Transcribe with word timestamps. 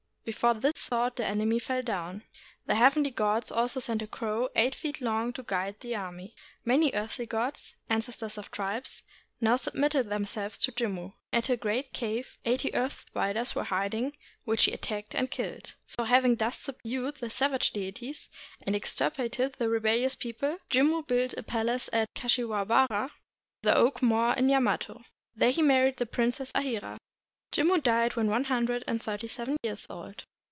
Be 0.23 0.31
fore 0.31 0.53
this 0.53 0.73
sword 0.79 1.15
the 1.15 1.25
enemy 1.25 1.57
fell 1.57 1.81
down. 1.81 2.21
The 2.67 2.75
heavenly 2.75 3.09
gods 3.09 3.51
also 3.51 3.79
sent 3.79 4.03
a 4.03 4.07
crow 4.07 4.49
eight 4.55 4.75
feet 4.75 5.01
long 5.01 5.33
to 5.33 5.41
guide 5.41 5.79
the 5.79 5.95
army. 5.95 6.35
Many 6.63 6.91
earthly 6.93 7.25
gods, 7.25 7.73
ancestors 7.89 8.37
of 8.37 8.51
tribes, 8.51 9.01
now 9.41 9.55
submitted 9.55 10.09
them 10.09 10.25
selves 10.25 10.59
to 10.59 10.71
Jimmu. 10.71 11.13
At 11.33 11.49
a 11.49 11.57
great 11.57 11.91
cave 11.91 12.37
eighty 12.45 12.73
earth 12.75 13.05
spiders 13.07 13.55
were 13.55 13.63
hiding, 13.63 14.15
which 14.45 14.65
he 14.65 14.73
attacked 14.73 15.15
and 15.15 15.31
killed. 15.31 15.73
So, 15.87 16.03
having 16.03 16.35
thus 16.35 16.59
subdued 16.59 17.15
the 17.15 17.31
savage 17.31 17.71
deities, 17.71 18.29
and 18.61 18.75
extirpated 18.75 19.53
the 19.57 19.69
re 19.69 19.79
bellious 19.79 20.17
people, 20.17 20.59
Jimmu 20.69 21.01
built 21.07 21.33
a 21.33 21.41
palace 21.41 21.89
at 21.91 22.13
Kashiwabara, 22.13 23.09
the 23.63 23.75
oak 23.75 24.03
moor 24.03 24.33
in 24.35 24.49
Yamato. 24.49 25.01
There 25.35 25.51
he 25.51 25.63
married 25.63 25.97
the 25.97 26.05
princess 26.05 26.51
Ahira. 26.51 26.99
Jimmu 27.53 27.83
died 27.83 28.15
when 28.15 28.29
one 28.29 28.45
hundred 28.45 28.81
and 28.87 29.03
thirty 29.03 29.27
seven 29.27 29.57
years 29.61 29.85
old. 29.89 30.23